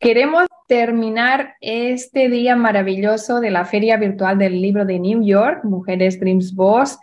[0.00, 6.18] Queremos terminar este día maravilloso de la Feria Virtual del Libro de New York, Mujeres
[6.18, 6.98] Dreams Boss,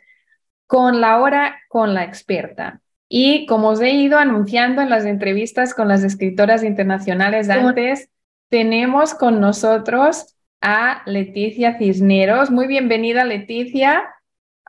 [0.65, 2.81] con la hora con la experta.
[3.07, 8.09] Y como os he ido anunciando en las entrevistas con las escritoras internacionales antes,
[8.49, 12.49] tenemos con nosotros a Leticia Cisneros.
[12.49, 14.05] Muy bienvenida, Leticia.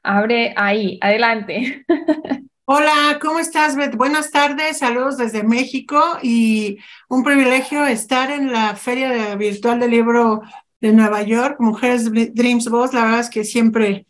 [0.03, 1.87] Abre ahí, adelante.
[2.71, 3.97] Hola, ¿cómo estás, Beth?
[3.97, 6.77] Buenas tardes, saludos desde México y
[7.09, 10.43] un privilegio estar en la Feria Virtual del Libro
[10.79, 12.93] de Nueva York, Mujeres Dreams Boss.
[12.93, 14.05] La verdad es que siempre,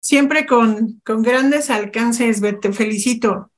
[0.00, 3.52] siempre con, con grandes alcances, Beth, te felicito.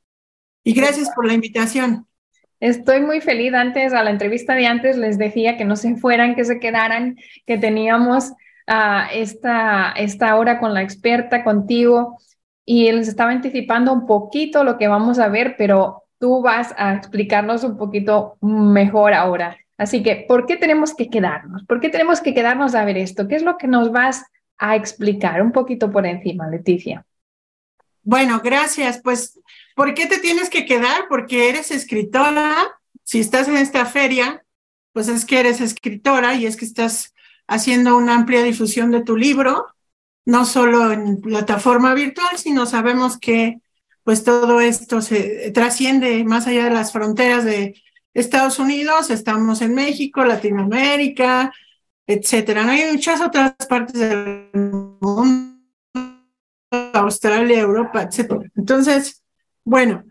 [0.63, 2.07] Y gracias por la invitación.
[2.61, 3.55] Estoy muy feliz.
[3.55, 7.17] Antes, a la entrevista de antes, les decía que no se fueran, que se quedaran,
[7.47, 8.33] que teníamos
[8.69, 12.19] uh, esta, esta hora con la experta, contigo,
[12.65, 16.95] y les estaba anticipando un poquito lo que vamos a ver, pero tú vas a
[16.95, 19.57] explicarnos un poquito mejor ahora.
[19.77, 21.65] Así que, ¿por qué tenemos que quedarnos?
[21.65, 23.27] ¿Por qué tenemos que quedarnos a ver esto?
[23.27, 24.25] ¿Qué es lo que nos vas
[24.59, 27.05] a explicar un poquito por encima, Leticia?
[28.05, 29.01] Bueno, gracias.
[29.03, 29.41] Pues,
[29.75, 31.07] ¿por qué te tienes que quedar?
[31.09, 32.55] Porque eres escritora.
[33.03, 34.45] Si estás en esta feria,
[34.93, 37.15] pues es que eres escritora y es que estás
[37.49, 39.67] haciendo una amplia difusión de tu libro,
[40.25, 43.61] no solo en plataforma virtual, sino sabemos que
[44.05, 47.81] pues todo esto se trasciende más allá de las fronteras de
[48.15, 51.53] Estados Unidos, estamos en México, Latinoamérica,
[52.07, 52.69] etcétera.
[52.69, 54.51] Hay muchas otras partes del
[55.01, 55.53] mundo
[56.95, 58.51] Australia, Europa, etc.
[58.57, 59.23] Entonces,
[59.65, 60.05] bueno,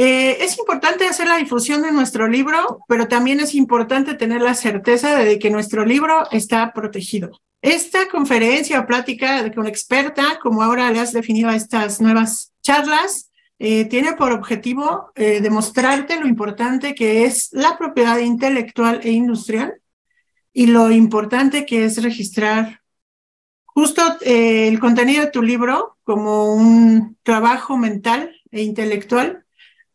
[0.00, 4.54] eh, es importante hacer la difusión de nuestro libro, pero también es importante tener la
[4.54, 7.32] certeza de que nuestro libro está protegido.
[7.62, 13.32] Esta conferencia o plática una experta, como ahora le has definido a estas nuevas charlas,
[13.58, 19.80] eh, tiene por objetivo eh, demostrarte lo importante que es la propiedad intelectual e industrial
[20.52, 22.82] y lo importante que es registrar
[23.64, 29.44] justo el contenido de tu libro como un trabajo mental e intelectual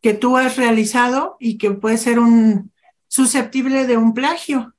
[0.04, 2.70] que tú has realizado y que puede ser un
[3.08, 4.74] susceptible de un plagio.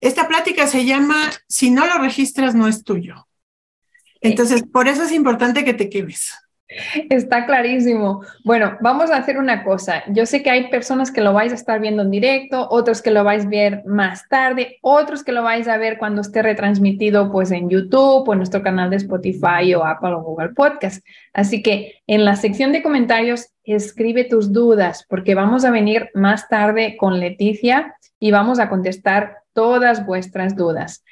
[0.00, 3.28] Esta plática se llama Si no lo registras no es tuyo.
[4.22, 6.32] Entonces, por eso es importante que te quedes.
[7.10, 8.22] Está clarísimo.
[8.44, 10.02] Bueno, vamos a hacer una cosa.
[10.08, 13.10] Yo sé que hay personas que lo vais a estar viendo en directo, otros que
[13.10, 17.30] lo vais a ver más tarde, otros que lo vais a ver cuando esté retransmitido
[17.30, 21.04] pues en YouTube o en nuestro canal de Spotify o Apple o Google Podcast.
[21.32, 26.48] Así que en la sección de comentarios escribe tus dudas porque vamos a venir más
[26.48, 31.04] tarde con Leticia y vamos a contestar todas vuestras dudas.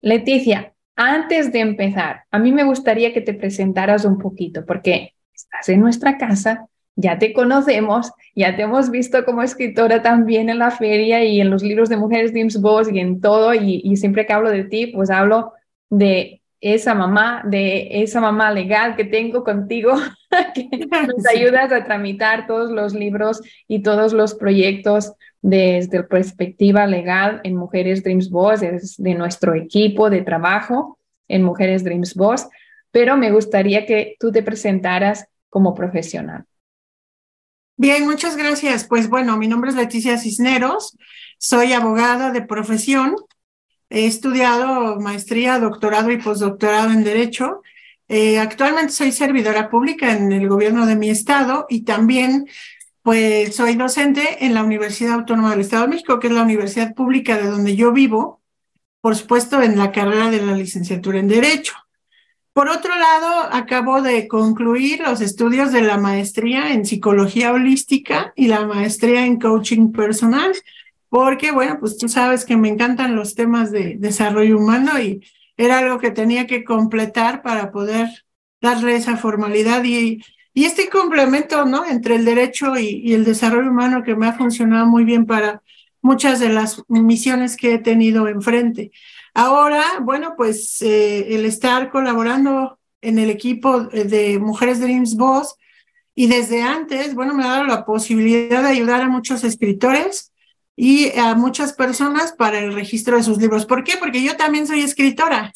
[0.00, 5.68] Leticia, antes de empezar, a mí me gustaría que te presentaras un poquito, porque estás
[5.68, 10.70] en nuestra casa, ya te conocemos, ya te hemos visto como escritora también en la
[10.70, 14.24] feria y en los libros de Mujeres Dreams Boss y en todo, y, y siempre
[14.24, 15.52] que hablo de ti, pues hablo
[15.90, 19.94] de esa mamá, de esa mamá legal que tengo contigo,
[20.54, 20.68] que
[21.06, 25.12] nos ayudas a tramitar todos los libros y todos los proyectos
[25.46, 30.98] desde la perspectiva legal en Mujeres Dreams Boss, de nuestro equipo de trabajo
[31.28, 32.48] en Mujeres Dreams Boss,
[32.90, 36.44] pero me gustaría que tú te presentaras como profesional.
[37.76, 38.88] Bien, muchas gracias.
[38.88, 40.98] Pues bueno, mi nombre es Leticia Cisneros,
[41.38, 43.14] soy abogada de profesión,
[43.88, 47.62] he estudiado maestría, doctorado y postdoctorado en Derecho.
[48.08, 52.48] Eh, actualmente soy servidora pública en el gobierno de mi estado y también
[53.06, 56.92] pues soy docente en la Universidad Autónoma del Estado de México, que es la universidad
[56.92, 58.40] pública de donde yo vivo,
[59.00, 61.74] por supuesto en la carrera de la licenciatura en Derecho.
[62.52, 68.48] Por otro lado, acabo de concluir los estudios de la maestría en psicología holística y
[68.48, 70.52] la maestría en coaching personal,
[71.08, 75.24] porque, bueno, pues tú sabes que me encantan los temas de desarrollo humano y
[75.56, 78.08] era algo que tenía que completar para poder
[78.60, 80.24] darle esa formalidad y
[80.56, 81.84] y este complemento, ¿no?
[81.84, 85.62] Entre el derecho y, el desarrollo humano que me ha funcionado muy bien para
[86.00, 88.90] muchas de las misiones que he tenido enfrente.
[89.34, 95.56] Ahora, bueno, pues eh, el estar colaborando en el equipo de Mujeres Dreams Boss
[96.14, 100.32] y desde antes, bueno, me ha dado la posibilidad de ayudar a muchos escritores
[100.74, 103.66] y a muchas personas para el registro de sus libros.
[103.66, 103.98] ¿Por qué?
[103.98, 105.52] Porque yo también soy escritora.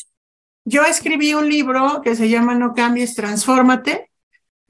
[0.66, 4.09] Yo escribí un libro que se llama No cambies, transfórmate,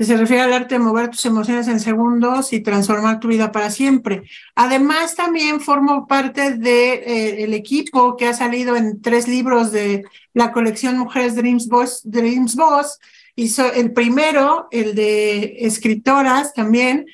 [0.05, 3.71] se refiere al arte de mover tus emociones en segundos y transformar tu vida para
[3.71, 4.23] siempre.
[4.55, 10.05] Además, también formo parte del de, eh, equipo que ha salido en tres libros de
[10.33, 12.99] la colección Mujeres Dreams Boss, Dreams Boss.
[13.37, 17.07] Hizo el primero, el de escritoras también,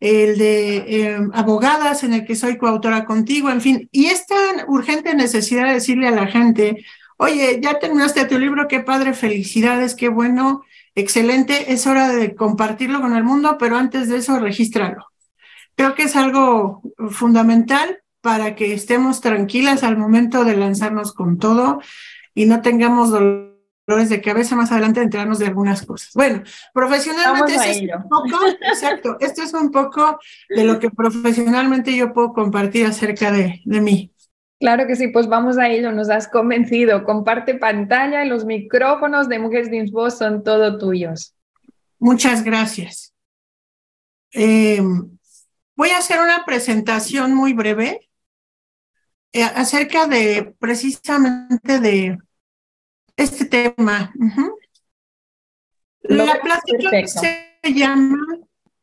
[0.00, 4.34] el de eh, abogadas en el que soy coautora contigo, en fin, y esta
[4.66, 6.84] urgente necesidad de decirle a la gente,
[7.18, 13.00] oye, ya terminaste tu libro, qué padre, felicidades, qué bueno, excelente, es hora de compartirlo
[13.00, 15.06] con el mundo, pero antes de eso, regístralo.
[15.74, 21.80] Creo que es algo fundamental para que estemos tranquilas al momento de lanzarnos con todo
[22.34, 26.10] y no tengamos dolores de cabeza más adelante de enterarnos de algunas cosas.
[26.14, 26.42] Bueno,
[26.72, 30.18] profesionalmente es un poco, exacto, esto es un poco
[30.48, 34.11] de lo que profesionalmente yo puedo compartir acerca de, de mí.
[34.62, 37.02] Claro que sí, pues vamos a ello, nos has convencido.
[37.02, 41.34] Comparte pantalla y los micrófonos de Mujeres de Voz son todo tuyos.
[41.98, 43.12] Muchas gracias.
[44.30, 45.18] Em,
[45.74, 48.08] voy a hacer una presentación muy breve
[49.32, 52.18] eh, acerca de precisamente de
[53.16, 54.14] este tema.
[56.02, 58.16] La plática se llama,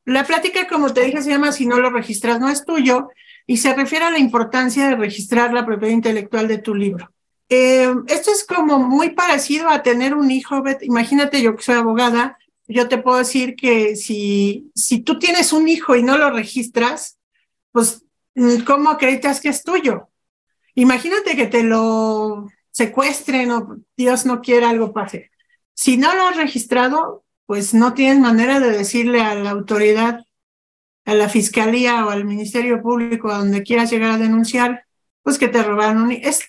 [0.10, 3.10] la plática como te dije se llama Si no lo registras no es tuyo
[3.46, 7.12] y se refiere a la importancia de registrar la propiedad intelectual de tu libro.
[7.48, 10.64] Eh, esto es como muy parecido a tener un hijo.
[10.82, 15.68] Imagínate, yo que soy abogada, yo te puedo decir que si, si tú tienes un
[15.68, 17.18] hijo y no lo registras,
[17.72, 18.06] pues,
[18.68, 20.10] ¿cómo acreditas que es tuyo?
[20.76, 25.32] Imagínate que te lo secuestren o Dios no quiera algo pase.
[25.74, 30.24] Si no lo has registrado, pues no tienes manera de decirle a la autoridad
[31.04, 34.86] a la fiscalía o al Ministerio Público, a donde quieras llegar a denunciar,
[35.24, 36.12] pues que te robaron.
[36.12, 36.44] Es,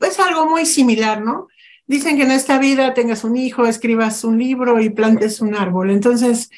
[0.00, 1.46] es algo muy similar, ¿no?
[1.86, 5.92] Dicen que en esta vida tengas un hijo, escribas un libro y plantes un árbol.
[5.92, 6.50] Entonces,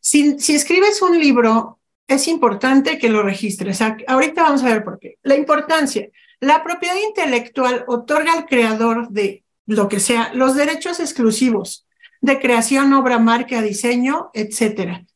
[0.00, 3.80] si, si escribes un libro, es importante que lo registres.
[4.06, 5.18] Ahorita vamos a ver por qué.
[5.24, 6.08] La importancia.
[6.38, 11.85] La propiedad intelectual otorga al creador de lo que sea los derechos exclusivos
[12.26, 15.06] de creación, obra, marca, diseño, etcétera.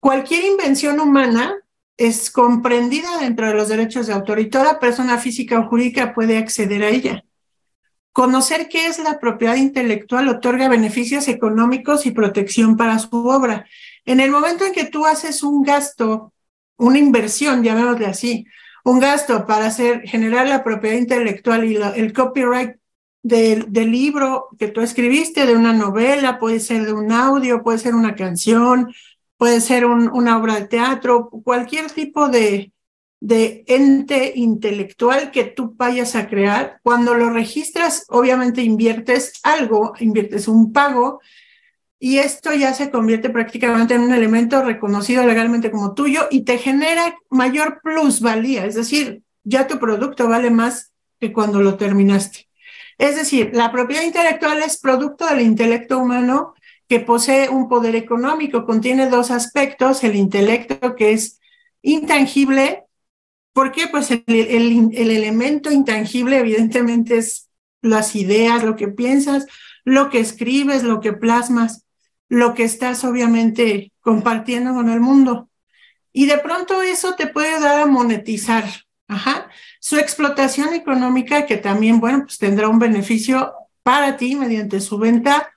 [0.00, 1.56] Cualquier invención humana
[1.96, 6.38] es comprendida dentro de los derechos de autor y toda persona física o jurídica puede
[6.38, 7.24] acceder a ella.
[8.12, 13.66] Conocer qué es la propiedad intelectual otorga beneficios económicos y protección para su obra.
[14.04, 16.32] En el momento en que tú haces un gasto,
[16.76, 18.46] una inversión, llamémosle así,
[18.84, 22.76] un gasto para hacer, generar la propiedad intelectual y el copyright
[23.28, 27.94] del, libro que tú escribiste, de una novela, puede ser de un audio, puede ser
[27.94, 28.92] una canción,
[29.36, 32.72] puede ser una obra de teatro, cualquier tipo de,
[33.20, 36.80] de ente intelectual que tú vayas a crear.
[36.82, 41.20] Cuando lo registras, obviamente inviertes algo, inviertes un pago
[42.00, 46.58] y esto ya se convierte prácticamente en un elemento reconocido legalmente como tuyo y te
[46.58, 52.47] genera mayor plusvalía, es decir, ya tu producto vale más que cuando lo terminaste.
[52.98, 56.54] Es decir, la propiedad intelectual es producto del intelecto humano
[56.88, 58.66] que posee un poder económico.
[58.66, 61.38] Contiene dos aspectos, el intelecto que es
[61.80, 62.84] intangible.
[63.52, 63.86] ¿Por qué?
[63.86, 67.48] Pues el, el, elemento intangible evidentemente es
[67.82, 69.46] las ideas, lo que piensas,
[69.84, 71.86] lo que escribes, lo que plasmas,
[72.28, 75.50] lo que estás obviamente compartiendo con el mundo.
[76.12, 78.64] Y de pronto eso te puede dar a monetizar.
[79.06, 79.48] Ajá.
[79.80, 83.52] Su explotación económica, que también, bueno, pues tendrá un beneficio
[83.82, 85.48] para ti mediante su venta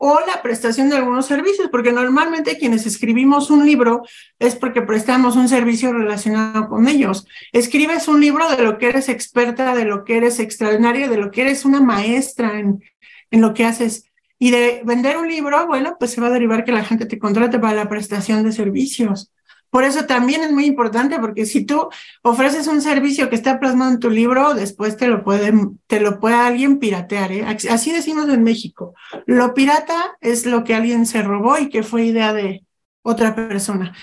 [0.00, 4.02] o la prestación de algunos servicios, porque normalmente quienes escribimos un libro
[4.38, 7.26] es porque prestamos un servicio relacionado con ellos.
[7.52, 11.30] Escribes un libro de lo que eres experta, de lo que eres extraordinaria, de lo
[11.30, 12.82] que eres una maestra en,
[13.30, 14.04] en lo que haces.
[14.38, 17.18] Y de vender un libro, bueno, pues se va a derivar que la gente te
[17.18, 19.32] contrate para la prestación de servicios.
[19.70, 21.88] Por eso también es muy importante, porque si tú
[22.22, 25.52] ofreces un servicio que está plasmado en tu libro, después te lo puede,
[25.86, 27.32] te lo puede alguien piratear.
[27.32, 27.44] ¿eh?
[27.44, 28.94] Así decimos en México.
[29.26, 32.64] Lo pirata es lo que alguien se robó y que fue idea de
[33.02, 33.94] otra persona.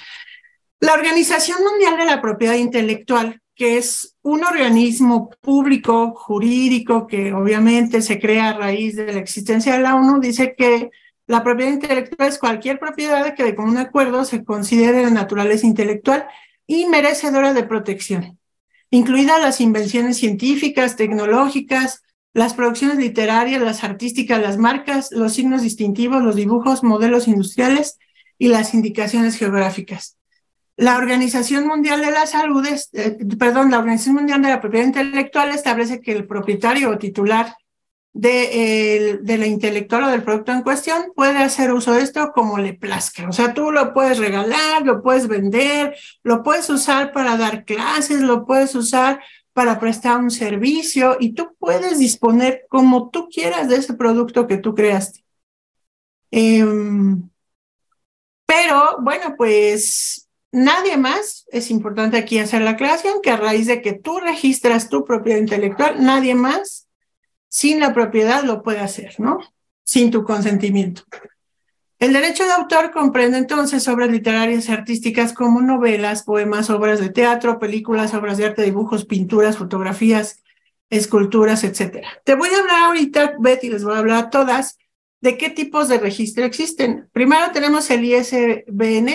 [0.80, 8.02] La Organización Mundial de la Propiedad Intelectual, que es un organismo público, jurídico, que obviamente
[8.02, 10.92] se crea a raíz de la existencia de la ONU, dice que
[11.28, 16.28] la propiedad intelectual es cualquier propiedad que de común acuerdo se considere de naturaleza intelectual
[16.68, 18.40] y merecedora de protección,
[18.90, 22.04] incluidas las invenciones científicas, tecnológicas,
[22.34, 27.98] las producciones literarias, las artísticas, las marcas, los signos distintivos, los dibujos, modelos industriales
[28.38, 30.18] y las indicaciones geográficas.
[30.78, 35.52] La Organización Mundial de la Salud, eh, perdón, la Organización Mundial de la Propiedad Intelectual
[35.52, 37.56] establece que el propietario o titular
[38.16, 42.58] de, de, la intelectual o del producto en cuestión puede hacer uso de esto como
[42.58, 43.28] le plazca.
[43.28, 45.94] O sea, tú lo puedes regalar, lo puedes vender,
[46.24, 49.20] lo puedes usar para dar clases, lo puedes usar
[49.52, 54.58] para prestar un servicio y tú puedes disponer como tú quieras de ese producto que
[54.58, 55.26] tú creaste.
[56.32, 57.30] Em,
[58.46, 63.82] pero bueno, pues nadie más, es importante aquí hacer la aclaración, que a raíz de
[63.82, 66.85] que tú registras tu propiedad intelectual, nadie más
[67.56, 69.40] sin la propiedad lo puede hacer, ¿no?
[69.86, 71.04] Sin tu consentimiento.
[72.00, 77.12] El derecho de autor comprende entonces obras literarias y artísticas como novelas, poemas, obras de
[77.12, 80.44] teatro, películas, obras de arte, dibujos, pinturas, fotografías,
[80.90, 82.10] esculturas, etcétera.
[82.26, 84.78] Te voy a hablar ahorita, Betty, les voy a hablar a todas
[85.22, 87.08] de qué tipos de registro existen.
[87.14, 89.12] Primero tenemos el ISBN,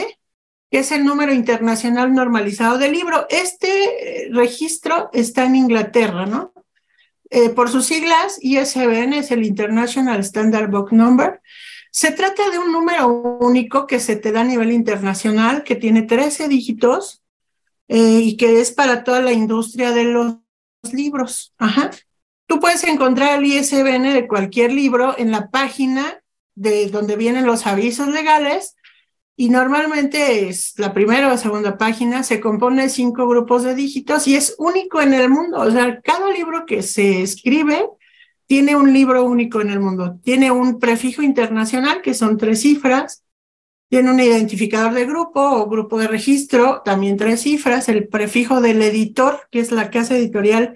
[0.70, 3.26] que es el número internacional normalizado del libro.
[3.28, 6.54] Este eh, registro está en Inglaterra, ¿no?
[7.30, 11.40] Eh, por sus siglas, ISBN es el International Standard Book Number.
[11.92, 16.02] Se trata de un número único que se te da a nivel internacional, que tiene
[16.02, 17.22] 13 dígitos
[17.88, 20.36] eh, y que es para toda la industria de los
[20.92, 21.54] libros.
[21.58, 21.90] Ajá.
[22.46, 26.20] Tú puedes encontrar el ISBN de cualquier libro en la página
[26.56, 28.76] de donde vienen los avisos legales
[29.36, 34.28] y normalmente es la primera o segunda página, se compone de cinco grupos de dígitos
[34.28, 35.60] y es único en el mundo.
[35.60, 37.88] O sea, cada libro que se escribe
[38.46, 40.18] tiene un libro único en el mundo.
[40.24, 43.24] Tiene un prefijo internacional, que son tres cifras.
[43.88, 47.88] Tiene un identificador de grupo o grupo de registro, también tres cifras.
[47.88, 50.74] El prefijo del editor, que es la casa editorial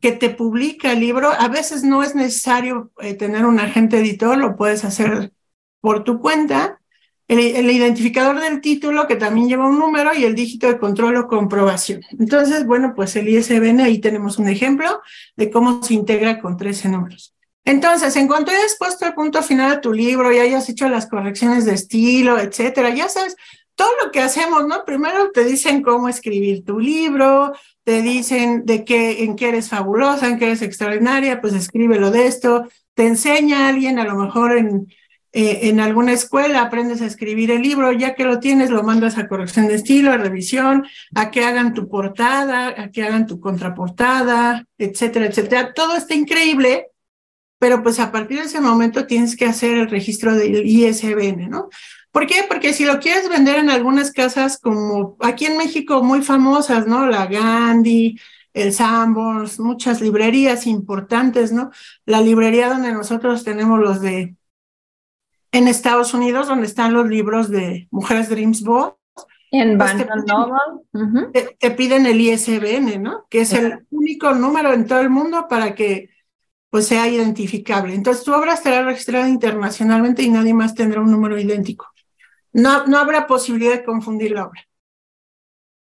[0.00, 1.30] que te publica el libro.
[1.30, 5.32] A veces no es necesario eh, tener un agente editor, lo puedes hacer
[5.80, 6.77] por tu cuenta.
[7.28, 11.28] El, identificador del título, que también lleva un número, y el dígito de control o
[11.28, 12.00] comprobación.
[12.18, 15.02] Entonces, bueno, pues el ISBN, ahí tenemos un ejemplo
[15.36, 17.34] de cómo se integra con 13 números.
[17.66, 21.06] Entonces, en cuanto hayas puesto el punto final a tu libro y hayas hecho las
[21.06, 23.36] correcciones de estilo, etcétera, ya sabes,
[23.74, 24.84] todo lo que hacemos, ¿no?
[24.86, 27.52] Primero te dicen cómo escribir tu libro,
[27.84, 32.26] te dicen de qué, en qué eres fabulosa, en qué eres extraordinaria, pues escríbelo de
[32.26, 34.88] esto, te enseña a alguien a lo mejor en,
[35.40, 39.18] eh, en alguna escuela aprendes a escribir el libro, ya que lo tienes, lo mandas
[39.18, 43.38] a corrección de estilo, a revisión, a que hagan tu portada, a que hagan tu
[43.38, 45.74] contraportada, etcétera, etcétera.
[45.74, 46.88] Todo está increíble,
[47.60, 51.68] pero pues a partir de ese momento tienes que hacer el registro del ISBN, ¿no?
[52.10, 52.44] ¿Por qué?
[52.48, 57.06] Porque si lo quieres vender en algunas casas como aquí en México muy famosas, ¿no?
[57.06, 58.18] La Gandhi,
[58.54, 61.70] el Sambors, muchas librerías importantes, ¿no?
[62.06, 64.34] La librería donde nosotros tenemos los de
[65.52, 68.96] en Estados Unidos, donde están los libros de Mujeres Dreams Book.
[69.50, 69.96] En pues
[71.32, 73.26] te, te, piden el ISBN, ¿no?
[73.30, 76.10] Que es el único número en todo el mundo para que
[76.70, 77.94] pues sea identificable.
[77.94, 81.86] Entonces tu obra estará registrada internacionalmente y nadie más tendrá un número idéntico.
[82.52, 84.67] No, no habrá posibilidad de confundir la obra.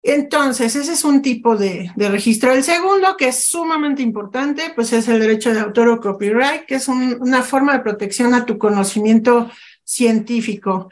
[0.04, 2.52] Entonces, ese es un tipo de, registro.
[2.52, 6.76] El segundo, que es sumamente importante, pues es el derecho de autor o copyright, que
[6.76, 9.52] es una forma de protección a tu conocimiento
[9.84, 10.90] científico.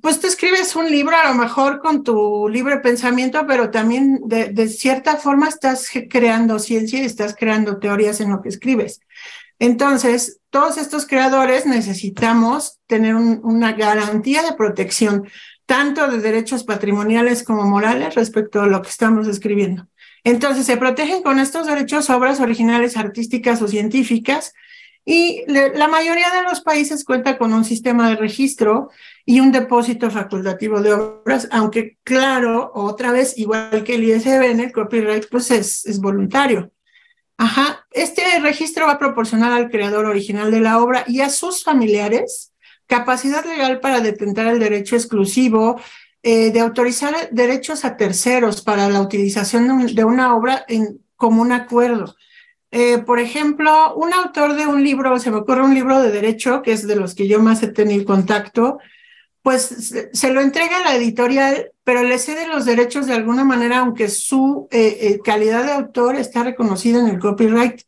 [0.00, 4.50] Pues tú escribes un libro a lo mejor con tu libre pensamiento, pero también de,
[4.50, 9.00] de cierta forma estás creando ciencia y estás creando teorías en lo que escribes.
[9.58, 15.28] Entonces, todos estos creadores necesitamos tener una garantía de protección
[15.66, 19.88] tanto de derechos patrimoniales como morales respecto a lo que estamos escribiendo.
[20.24, 24.54] Entonces, se protegen con estos derechos obras originales artísticas o científicas
[25.08, 28.90] y la mayoría de los países cuenta con un sistema de registro
[29.24, 34.72] y un depósito facultativo de obras, aunque claro, otra vez, igual que el ISBN, el
[34.72, 36.72] copyright pues es, es voluntario.
[37.38, 41.62] Ajá, este registro va a proporcionar al creador original de la obra y a sus
[41.62, 42.52] familiares
[42.86, 45.80] capacidad legal para detentar el derecho exclusivo,
[46.22, 52.16] eh, de autorizar derechos a terceros para la utilización de, una obra en común acuerdo.
[52.72, 56.62] Eh, por ejemplo, un autor de un libro, se me ocurre un libro de derecho,
[56.62, 58.78] que es de los que yo más he tenido contacto,
[59.42, 63.78] pues se lo entrega a la editorial, pero le cede los derechos de alguna manera,
[63.78, 67.82] aunque su eh, calidad de autor está reconocida en el copyright.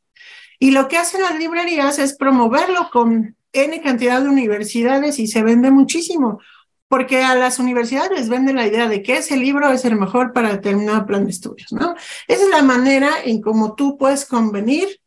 [0.61, 5.43] Y lo que hacen las librerías es promoverlo con N cantidad de universidades y se
[5.43, 6.41] vende muchísimo,
[6.89, 10.33] porque a las universidades les venden la idea de que ese libro es el mejor
[10.33, 11.95] para determinado plan de estudios, ¿no?
[12.27, 15.01] Esa es la manera en cómo tú puedes convenir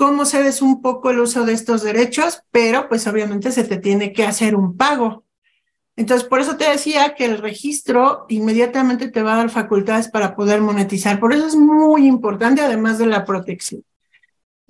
[0.00, 4.14] cómo cedes un poco el uso de estos derechos, pero pues obviamente se te tiene
[4.14, 5.26] que hacer un pago.
[5.94, 10.34] Entonces, por eso te decía que el registro inmediatamente te va a dar facultades para
[10.34, 11.20] poder monetizar.
[11.20, 13.84] Por eso es muy importante, además de la protección.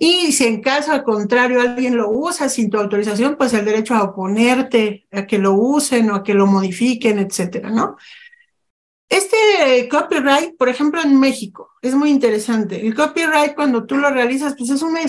[0.03, 3.93] Y si en caso al contrario alguien lo usa sin tu autorización, pues el derecho
[3.93, 7.97] a oponerte a que lo usen o a que lo modifiquen, etcétera, ¿no?
[9.07, 12.83] Este copyright, por ejemplo, en México, es muy interesante.
[12.83, 15.01] El copyright, cuando tú lo realizas, pues es una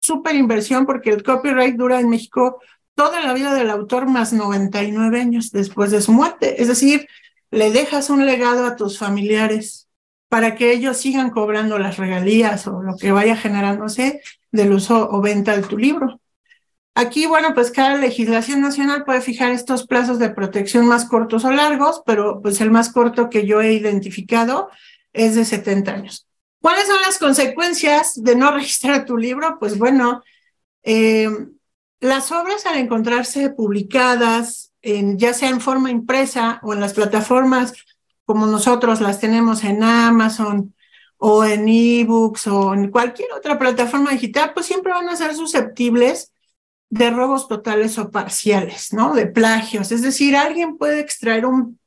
[0.00, 2.58] súper inversión porque el copyright dura en México
[2.94, 6.62] toda la vida del autor más 99 años después de su muerte.
[6.62, 7.06] Es decir,
[7.50, 9.87] le dejas un legado a tus familiares
[10.28, 14.20] para que ellos sigan cobrando las regalías o lo que vaya generándose
[14.52, 16.20] del uso o venta de tu libro.
[16.94, 21.50] Aquí, bueno, pues cada legislación nacional puede fijar estos plazos de protección más cortos o
[21.52, 24.68] largos, pero pues el más corto que yo he identificado
[25.12, 26.26] es de 70 años.
[26.60, 29.58] ¿Cuáles son las consecuencias de no registrar tu libro?
[29.60, 30.22] Pues bueno,
[30.82, 31.28] eh,
[32.00, 37.74] las obras al encontrarse publicadas, ya sea en forma impresa o en las plataformas
[38.28, 40.74] como nosotros las tenemos en Amazon
[41.16, 46.30] o en ebooks o en cualquier otra plataforma digital, pues siempre van a ser susceptibles
[46.90, 49.14] de robos totales o parciales, ¿no?
[49.14, 49.92] De plagios.
[49.92, 51.80] Es decir, alguien puede extraer un,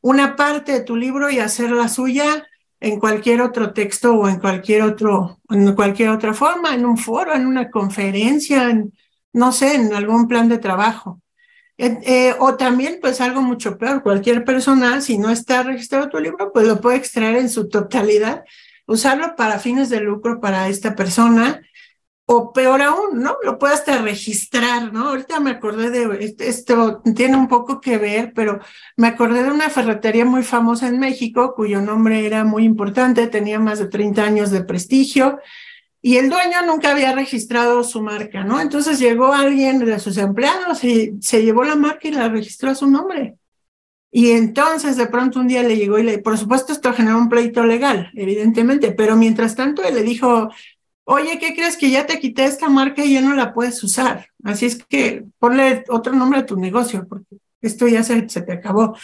[0.00, 2.44] una parte de tu libro y hacerla suya
[2.80, 7.36] en cualquier otro texto o en cualquier otro, en cualquier otra forma, en un foro,
[7.36, 8.92] en una conferencia, en,
[9.32, 11.22] no sé, en algún plan de trabajo.
[11.78, 16.52] Eh, o también, pues algo mucho peor, cualquier persona, si no está registrado tu libro,
[16.52, 18.44] pues lo puede extraer en su totalidad,
[18.86, 21.62] usarlo para fines de lucro para esta persona,
[22.30, 23.38] o peor aún, ¿no?
[23.42, 25.08] Lo puede hasta registrar, ¿no?
[25.08, 28.60] Ahorita me acordé de, esto tiene un poco que ver, pero
[28.96, 33.58] me acordé de una ferretería muy famosa en México, cuyo nombre era muy importante, tenía
[33.60, 35.38] más de 30 años de prestigio,
[36.00, 38.60] y el dueño nunca había registrado su marca, ¿no?
[38.60, 42.74] Entonces llegó alguien de sus empleados y se llevó la marca y la registró a
[42.74, 43.36] su nombre.
[44.10, 47.28] Y entonces de pronto un día le llegó y le, por supuesto esto generó un
[47.28, 50.50] pleito legal, evidentemente, pero mientras tanto él le dijo,
[51.04, 54.28] oye, ¿qué crees que ya te quité esta marca y ya no la puedes usar?
[54.44, 58.52] Así es que ponle otro nombre a tu negocio, porque esto ya se, se te
[58.52, 58.96] acabó.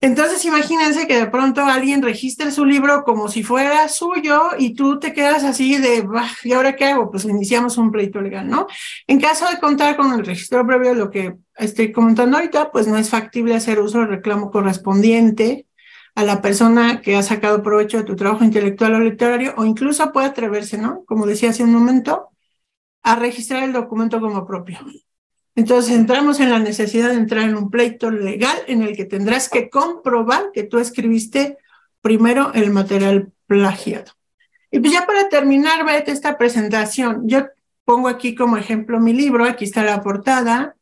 [0.00, 5.00] Entonces imagínense que de pronto alguien registre su libro como si fuera suyo y tú
[5.00, 6.06] te quedas así de,
[6.44, 7.10] ¿y ahora qué hago?
[7.10, 8.68] Pues iniciamos un pleito legal, ¿no?
[9.08, 12.96] En caso de contar con el registro previo, lo que estoy comentando ahorita, pues no
[12.96, 15.66] es factible hacer uso del reclamo correspondiente
[16.14, 20.12] a la persona que ha sacado provecho de tu trabajo intelectual o literario o incluso
[20.12, 21.04] puede atreverse, ¿no?
[21.06, 22.28] Como decía hace un momento,
[23.02, 24.78] a registrar el documento como propio.
[25.58, 29.48] Entonces entramos en la necesidad de entrar en un pleito legal en el que tendrás
[29.48, 31.58] que comprobar que tú escribiste
[32.00, 34.12] primero el material plagiado.
[34.70, 37.28] Y pues ya para terminar, vete esta presentación.
[37.28, 37.48] Yo
[37.84, 40.76] pongo aquí como ejemplo mi libro, aquí está la portada.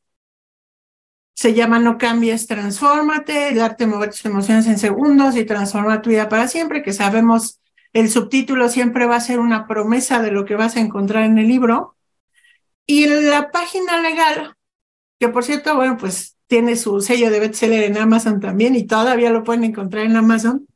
[1.33, 6.11] Se llama No cambies, transfórmate, el arte mover tus emociones en segundos y transforma tu
[6.11, 7.61] vida para siempre, que sabemos
[7.95, 11.39] el subtítulo siempre va a ser una promesa de lo que vas a encontrar en
[11.39, 11.97] el libro.
[12.85, 14.56] Y la página legal
[15.19, 19.31] que por cierto, bueno, pues tiene su sello de bestseller en Amazon también y todavía
[19.31, 20.67] lo pueden encontrar en Amazon.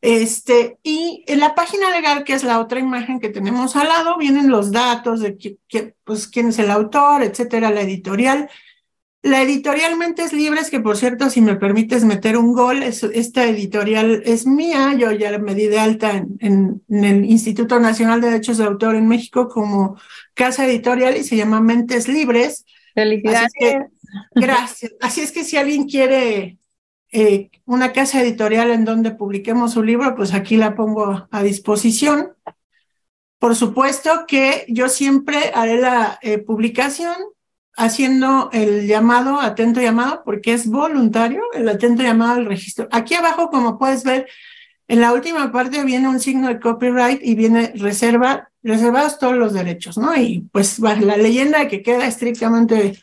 [0.00, 4.18] Este, y en la página legal, que es la otra imagen que tenemos al lado,
[4.18, 5.58] vienen los datos de
[6.04, 8.50] pues, quién es el autor, etcétera, la editorial.
[9.22, 14.22] La editorialmente es Libres, que por cierto, si me permites meter un gol, esta editorial
[14.26, 18.58] es mía, yo ya me di de alta en, en, el Instituto Nacional de Derechos
[18.58, 19.96] de Autor en México como
[20.34, 22.66] casa editorial y se llama Mentes Libres.
[22.94, 23.52] Felicidades.
[24.34, 24.92] gracias.
[25.00, 26.58] Así es que si alguien quiere
[27.10, 32.32] eh, una casa editorial en donde publiquemos su libro, pues aquí la pongo a disposición.
[33.38, 37.14] Por supuesto que yo siempre haré la eh, publicación
[37.76, 42.88] haciendo el llamado, atento llamado, porque es voluntario, el atento llamado al registro.
[42.90, 44.28] Aquí abajo, como puedes ver,
[44.86, 49.52] en la última parte viene un signo de copyright y viene reserva, reservados todos los
[49.52, 50.16] derechos, ¿no?
[50.16, 52.98] Y pues la leyenda que queda estrictamente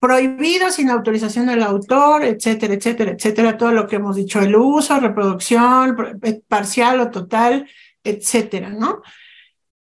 [0.00, 5.00] prohibido sin autorización del autor, etcétera, etcétera, etcétera, todo lo que hemos dicho, el uso,
[5.00, 7.68] reproducción, eh, parcial o total,
[8.04, 9.02] etcétera, ¿no?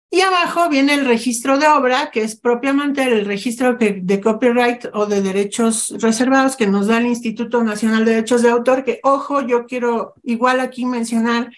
[0.10, 5.08] Y abajo viene el registro de obra, que es propiamente el registro de copyright o
[5.08, 9.42] de derechos reservados que nos da el Instituto Nacional de Derechos de Autor, que, ojo,
[9.42, 11.50] yo quiero igual aquí mencionar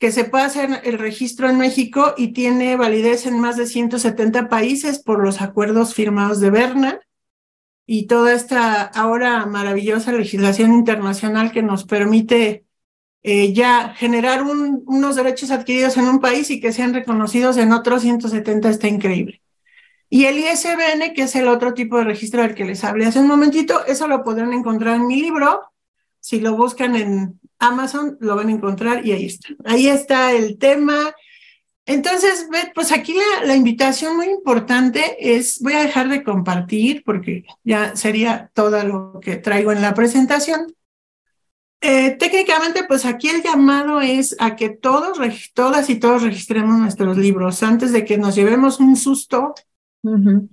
[0.00, 4.48] que se puede hacer el registro en México y tiene validez en más de 170
[4.48, 7.00] países por los acuerdos firmados de Berna
[7.84, 12.64] y toda esta ahora maravillosa legislación internacional que nos permite
[13.22, 18.00] eh, ya generar unos derechos adquiridos en un país y que sean reconocidos en otros
[18.00, 19.42] 170 está increíble.
[20.08, 23.20] Y el ISBN, que es el otro tipo de registro del que les hablé hace
[23.20, 25.60] un momentito, eso lo podrán encontrar en mi libro.
[26.20, 29.48] Si lo buscan en Amazon, lo van a encontrar y ahí está.
[29.64, 31.14] Ahí está el tema.
[31.86, 37.44] Entonces, pues aquí la, la invitación muy importante es, voy a dejar de compartir porque
[37.62, 40.74] ya sería todo lo que traigo en la presentación.
[41.82, 45.18] Eh, técnicamente, pues aquí el llamado es a que todos,
[45.54, 49.54] todas y todos registremos nuestros libros antes de que nos llevemos un susto,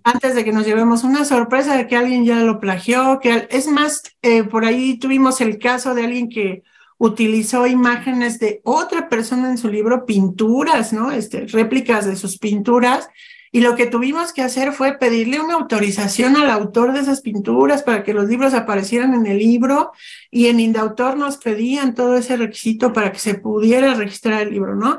[0.03, 3.67] antes de que nos llevemos una sorpresa de que alguien ya lo plagió, que es
[3.67, 6.63] más, eh, por ahí tuvimos el caso de alguien que
[6.97, 11.11] utilizó imágenes de otra persona en su libro, pinturas, ¿no?
[11.11, 13.09] Este, réplicas de sus pinturas.
[13.51, 17.81] Y lo que tuvimos que hacer fue pedirle una autorización al autor de esas pinturas
[17.81, 19.91] para que los libros aparecieran en el libro
[20.29, 24.75] y en Indautor nos pedían todo ese requisito para que se pudiera registrar el libro,
[24.75, 24.97] ¿no?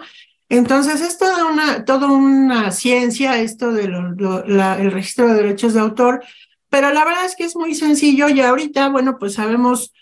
[0.49, 6.25] Entonces es toda una, toda una ciencia esto del el registro de derechos de autor,
[6.71, 9.93] pero la verdad es que es muy sencillo y ahorita, bueno, pues sabemos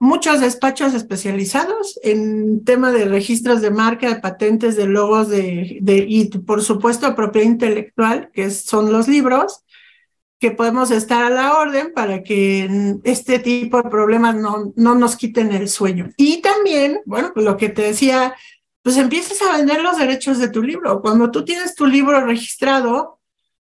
[0.00, 6.06] muchos despachos especializados en tema de registros de marca, de patentes, de logos, de, de
[6.08, 9.62] y por supuesto propiedad intelectual, que son los libros,
[10.38, 15.16] que podemos estar a la orden para que este tipo de problemas no, no nos
[15.16, 16.08] quiten el sueño.
[16.16, 18.34] Y también, bueno, pues lo que te decía,
[18.82, 21.02] pues empieces a vender los derechos de tu libro.
[21.02, 23.20] Cuando tú tienes tu libro registrado,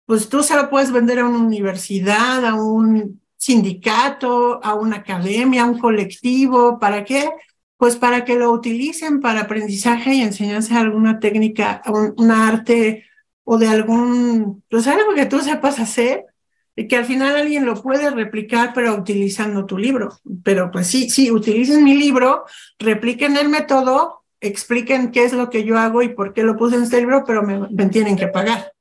[0.05, 5.63] pues tú se lo puedes vender a una universidad, a un sindicato, a una academia,
[5.63, 7.29] a un colectivo, ¿para qué?
[7.75, 13.05] Pues para que lo utilicen para aprendizaje y enseñanza alguna técnica, un, arte
[13.43, 16.25] o de algún, pues algo que tú sepas hacer
[16.73, 20.17] y que al final alguien lo puede replicar, pero utilizando tu libro.
[20.45, 22.45] Pero pues sí, sí, utilicen mi libro,
[22.79, 26.77] repliquen el método, expliquen qué es lo que yo hago y por qué lo puse
[26.77, 28.72] en este libro, pero me tienen que pagar.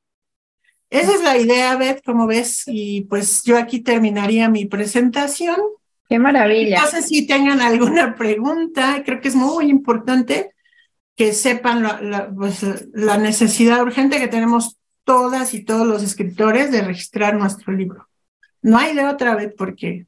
[0.93, 5.57] Esa es la idea, Beth, como ves, y pues yo aquí terminaría mi presentación.
[6.07, 6.83] Qué maravilla.
[6.83, 10.51] No sé si tengan alguna pregunta, creo que es muy importante
[11.17, 16.83] que sepan la, pues, la necesidad urgente que tenemos todas y todos los escritores de
[16.83, 18.07] registrar nuestro libro.
[18.61, 20.05] No hay de otra vez porque,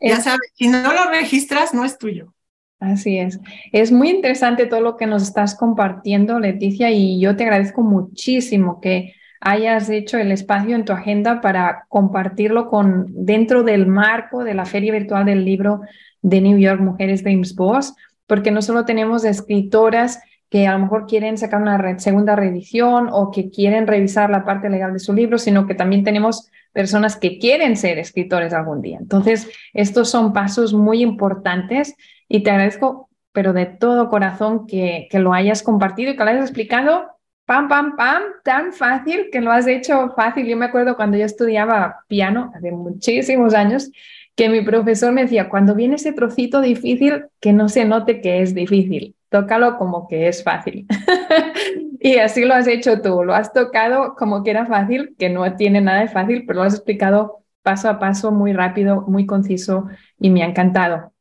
[0.00, 2.32] ya sabes, si no lo registras, no es tuyo.
[2.78, 3.38] Así es.
[3.70, 8.80] Es muy interesante todo lo que nos estás compartiendo, Leticia, y yo te agradezco muchísimo
[8.80, 14.54] que hayas hecho el espacio en tu agenda para compartirlo con dentro del marco de
[14.54, 15.80] la Feria Virtual del Libro
[16.20, 17.94] de New York Mujeres Dreams Boss,
[18.26, 23.30] porque no solo tenemos escritoras que a lo mejor quieren sacar una segunda reedición o
[23.30, 27.38] que quieren revisar la parte legal de su libro, sino que también tenemos personas que
[27.38, 28.98] quieren ser escritores algún día.
[29.00, 31.94] Entonces, estos son pasos muy importantes
[32.28, 36.44] y te agradezco, pero de todo corazón, que lo hayas compartido y que lo hayas
[36.44, 37.19] explicado
[37.50, 40.46] pam, pam, pam, tan fácil que lo has hecho fácil.
[40.46, 43.90] Yo me acuerdo cuando yo estudiaba piano hace muchísimos años,
[44.36, 48.40] que mi profesor me decía, cuando viene ese trocito difícil, que no se note que
[48.40, 50.86] es difícil, tócalo como que es fácil.
[52.00, 55.56] y así lo has hecho tú, lo has tocado como que era fácil, que no
[55.56, 59.88] tiene nada de fácil, pero lo has explicado paso a paso, muy rápido, muy conciso
[60.20, 61.12] y me ha encantado.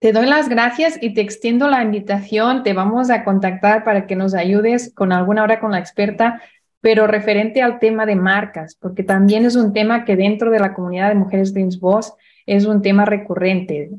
[0.00, 2.62] Te doy las gracias y te extiendo la invitación.
[2.62, 6.40] Te vamos a contactar para que nos ayudes con alguna hora con la experta,
[6.80, 10.72] pero referente al tema de marcas, porque también es un tema que dentro de la
[10.72, 12.14] comunidad de Mujeres Dreams Boss
[12.46, 13.90] es un tema recurrente.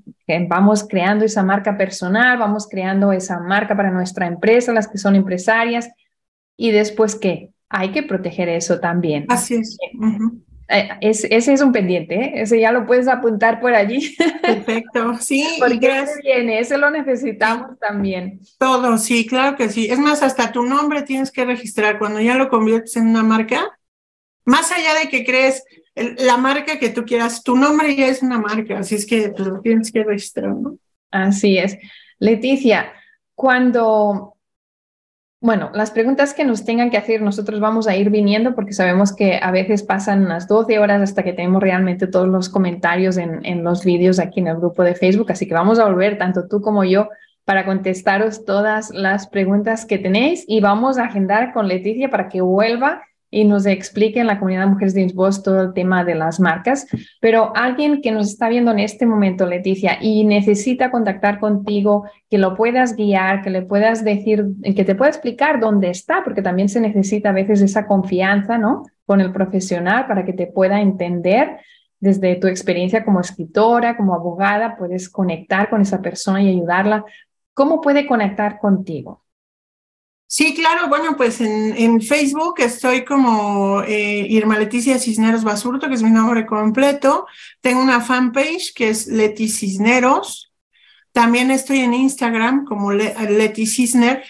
[0.47, 5.15] Vamos creando esa marca personal, vamos creando esa marca para nuestra empresa, las que son
[5.15, 5.91] empresarias,
[6.55, 7.51] y después qué?
[7.67, 9.25] Hay que proteger eso también.
[9.27, 9.77] Así es.
[10.71, 12.31] Eh, ese es un pendiente, ¿eh?
[12.35, 14.15] ese ya lo puedes apuntar por allí.
[14.41, 15.43] Perfecto, sí.
[15.59, 18.39] Porque ese viene, ese lo necesitamos también.
[18.59, 19.87] Todo, sí, claro que sí.
[19.89, 23.79] Es más, hasta tu nombre tienes que registrar cuando ya lo conviertes en una marca.
[24.45, 25.63] Más allá de que crees
[25.95, 29.47] la marca que tú quieras, tu nombre ya es una marca, así es que pues,
[29.47, 30.77] lo tienes que registrar, ¿no?
[31.11, 31.77] Así es.
[32.19, 32.93] Leticia,
[33.35, 34.35] cuando
[35.41, 39.15] bueno, las preguntas que nos tengan que hacer nosotros vamos a ir viniendo porque sabemos
[39.15, 43.45] que a veces pasan unas 12 horas hasta que tenemos realmente todos los comentarios en,
[43.45, 46.47] en los vídeos aquí en el grupo de Facebook, así que vamos a volver, tanto
[46.47, 47.07] tú como yo,
[47.45, 52.41] para contestaros todas las preguntas que tenéis y vamos a agendar con Leticia para que
[52.41, 56.15] vuelva y nos explique en la comunidad de Mujeres de Voz todo el tema de
[56.15, 56.87] las marcas.
[57.21, 62.37] Pero alguien que nos está viendo en este momento, Leticia, y necesita contactar contigo, que
[62.37, 66.69] lo puedas guiar, que le puedas decir, que te pueda explicar dónde está, porque también
[66.69, 68.83] se necesita a veces esa confianza, ¿no?
[69.05, 71.59] Con el profesional para que te pueda entender
[71.99, 77.03] desde tu experiencia como escritora, como abogada, puedes conectar con esa persona y ayudarla.
[77.53, 79.23] ¿Cómo puede conectar contigo?
[80.31, 85.95] Sí, claro, bueno, pues en, en Facebook estoy como eh, Irma Leticia Cisneros Basurto, que
[85.95, 87.25] es mi nombre completo.
[87.61, 90.53] Tengo una fanpage que es Leti Cisneros.
[91.13, 94.23] También estoy en Instagram como Leti Cisner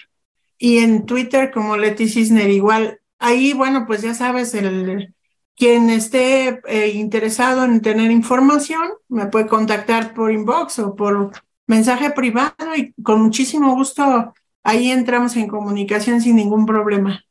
[0.58, 3.02] y en Twitter como Leti Cisner igual.
[3.20, 5.14] Ahí, bueno, pues ya sabes, el,
[5.58, 11.32] quien esté eh, interesado en tener información me puede contactar por inbox o por
[11.68, 14.34] mensaje privado y con muchísimo gusto
[14.70, 17.24] ahí entramos en comunicación sin ningún problema.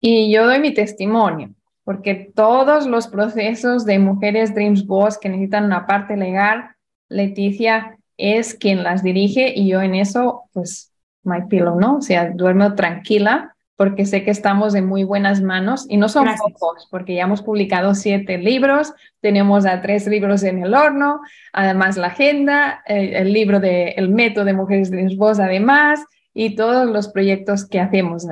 [0.00, 1.50] Y yo doy mi testimonio,
[1.84, 6.70] porque todos los procesos de Mujeres Dreams Boss que necesitan una parte legal,
[7.08, 10.92] Leticia es quien las dirige y yo en eso, pues,
[11.24, 11.98] my pillow, ¿no?
[11.98, 16.28] O sea, duermo tranquila porque sé que estamos en muy buenas manos y no son
[16.36, 21.20] pocos, porque ya hemos publicado siete libros, tenemos a tres libros en el horno,
[21.52, 26.86] además la agenda, el, libro de El método de Mujeres de Voz, además, y todos
[26.86, 28.26] los proyectos que hacemos.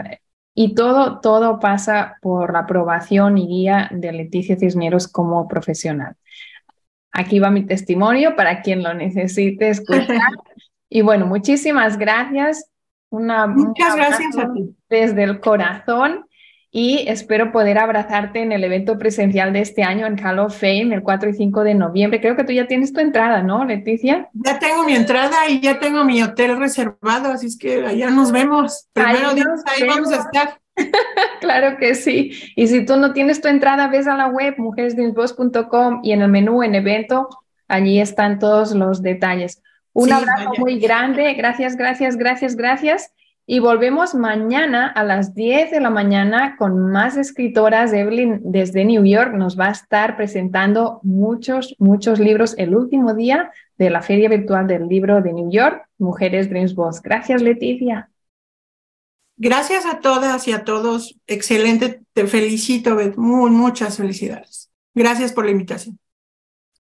[0.55, 6.17] Y todo, todo pasa por la aprobación y guía de Leticia Cisneros como profesional.
[7.13, 10.07] Aquí va mi testimonio para quien lo necesite escuchar.
[10.89, 12.71] y bueno, muchísimas gracias.
[13.11, 14.77] Una, Muchas gracias a ti.
[14.89, 16.27] Desde el corazón
[16.73, 20.95] y espero poder abrazarte en el evento presencial de este año en Hall of Fame
[20.95, 22.21] el 4 y 5 de noviembre.
[22.21, 24.29] Creo que tú ya tienes tu entrada, ¿no, Leticia?
[24.33, 28.31] Ya tengo mi entrada y ya tengo mi hotel reservado, así es que allá nos
[28.31, 28.87] vemos.
[28.93, 30.61] Primero ahí, ahí vamos a estar.
[31.41, 32.33] claro que sí.
[32.55, 36.29] Y si tú no tienes tu entrada, ves a la web mujeresdensvoz.com y en el
[36.29, 37.29] menú en evento,
[37.67, 39.61] allí están todos los detalles.
[39.93, 41.35] Un abrazo muy grande.
[41.35, 43.13] Gracias, gracias, gracias, gracias.
[43.53, 47.93] Y volvemos mañana a las 10 de la mañana con más escritoras.
[47.93, 53.51] Evelyn desde New York nos va a estar presentando muchos, muchos libros el último día
[53.77, 57.03] de la Feria Virtual del Libro de New York, Mujeres Dreams Voz.
[57.03, 58.09] Gracias, Leticia.
[59.37, 61.19] Gracias a todas y a todos.
[61.27, 62.03] Excelente.
[62.13, 63.17] Te felicito, Beth.
[63.17, 64.71] Muy, muchas felicidades.
[64.95, 65.99] Gracias por la invitación.